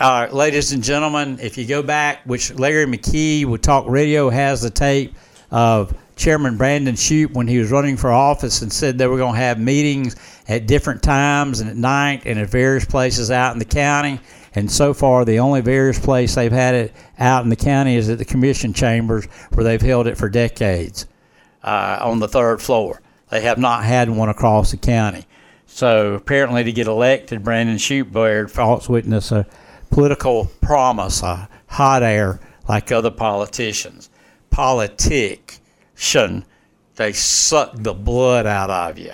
uh, 0.00 0.28
ladies 0.32 0.72
and 0.72 0.82
gentlemen, 0.82 1.38
if 1.40 1.56
you 1.56 1.66
go 1.66 1.82
back, 1.82 2.20
which 2.24 2.52
Larry 2.54 2.86
McKee 2.86 3.44
with 3.44 3.62
Talk 3.62 3.84
Radio 3.88 4.28
has 4.28 4.62
the 4.62 4.70
tape 4.70 5.14
of 5.50 5.96
Chairman 6.16 6.56
Brandon 6.56 6.94
Shoupe 6.96 7.32
when 7.32 7.46
he 7.46 7.58
was 7.58 7.70
running 7.70 7.96
for 7.96 8.10
office 8.10 8.62
and 8.62 8.72
said 8.72 8.98
they 8.98 9.06
were 9.06 9.16
going 9.16 9.34
to 9.34 9.40
have 9.40 9.58
meetings 9.58 10.16
at 10.48 10.66
different 10.66 11.02
times 11.02 11.60
and 11.60 11.70
at 11.70 11.76
night 11.76 12.22
and 12.24 12.38
at 12.38 12.48
various 12.48 12.84
places 12.84 13.30
out 13.30 13.52
in 13.52 13.58
the 13.58 13.64
county. 13.64 14.20
And 14.56 14.70
so 14.70 14.94
far, 14.94 15.24
the 15.24 15.38
only 15.40 15.60
various 15.60 15.98
place 15.98 16.34
they've 16.34 16.52
had 16.52 16.74
it 16.74 16.92
out 17.18 17.42
in 17.42 17.48
the 17.48 17.56
county 17.56 17.96
is 17.96 18.08
at 18.08 18.18
the 18.18 18.24
commission 18.24 18.72
chambers 18.72 19.26
where 19.52 19.64
they've 19.64 19.82
held 19.82 20.06
it 20.06 20.16
for 20.16 20.28
decades 20.28 21.06
uh, 21.62 21.98
on 22.00 22.20
the 22.20 22.28
third 22.28 22.62
floor. 22.62 23.00
They 23.30 23.40
have 23.40 23.58
not 23.58 23.84
had 23.84 24.08
one 24.08 24.28
across 24.28 24.70
the 24.70 24.76
county. 24.76 25.26
So 25.66 26.14
apparently, 26.14 26.62
to 26.62 26.72
get 26.72 26.86
elected, 26.86 27.42
Brandon 27.42 27.78
Shoupe 27.78 28.12
bared 28.12 28.50
false 28.50 28.88
witness. 28.88 29.32
Uh, 29.32 29.42
political 29.90 30.46
promise, 30.60 31.22
a 31.22 31.48
hot 31.66 32.02
air 32.02 32.40
like 32.68 32.90
other 32.92 33.10
politicians. 33.10 34.10
Politician, 34.50 36.44
they 36.96 37.12
suck 37.12 37.72
the 37.74 37.94
blood 37.94 38.46
out 38.46 38.70
of 38.70 38.98
you. 38.98 39.12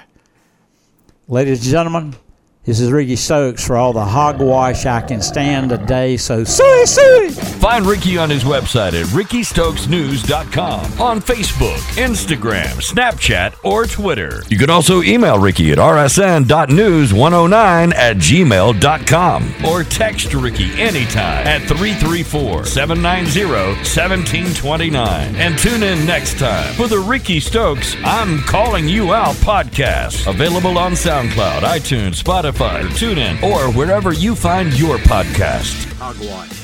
Ladies 1.29 1.63
and 1.63 1.71
gentlemen, 1.71 2.15
this 2.65 2.79
is 2.79 2.93
Rickey 2.93 3.17
Stokes 3.17 3.67
for 3.67 3.79
all 3.79 3.95
the 3.95 4.05
hogwash 4.05 4.85
I 4.85 5.01
can 5.01 5.23
stand 5.23 5.71
today. 5.71 6.19
So, 6.19 6.45
suey, 6.45 6.85
suey. 6.85 7.31
Find 7.31 7.87
Rickey 7.87 8.19
on 8.19 8.29
his 8.29 8.45
website 8.45 8.93
at 8.93 9.07
rickeystokesnews.com, 9.07 11.01
on 11.01 11.21
Facebook, 11.21 11.79
Instagram, 11.97 12.67
Snapchat, 12.81 13.55
or 13.65 13.87
Twitter. 13.87 14.43
You 14.49 14.59
can 14.59 14.69
also 14.69 15.01
email 15.03 15.39
Rickey 15.39 15.73
at 15.73 15.79
rsn.news109 15.79 17.95
at 17.95 18.17
gmail.com 18.19 19.55
or 19.67 19.83
text 19.83 20.35
Rickey 20.35 20.71
anytime 20.81 21.47
at 21.47 21.63
334 21.63 22.67
790 22.67 23.45
1729. 23.47 25.35
And 25.37 25.59
tune 25.59 25.83
in 25.83 26.05
next 26.07 26.39
time 26.39 26.75
for 26.75 26.89
the 26.89 26.99
Rickey 26.99 27.41
Stokes 27.41 27.97
I'm 28.05 28.41
Calling 28.41 28.87
You 28.87 29.15
Out 29.15 29.37
podcast, 29.37 30.27
available 30.29 30.77
on 30.77 30.93
SoundCloud, 30.93 31.63
iTunes, 31.63 32.23
Spotify, 32.61 32.83
TuneIn, 32.91 33.43
or 33.43 33.73
wherever 33.75 34.13
you 34.13 34.35
find 34.35 34.79
your 34.79 34.99
podcast. 34.99 35.91
Hogwash. 35.95 36.60